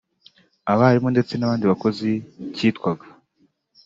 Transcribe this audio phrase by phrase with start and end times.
[0.71, 2.09] abarimu ndetse n’abandi bakozi
[2.55, 3.05] cyitwaga